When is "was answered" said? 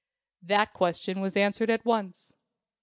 1.21-1.69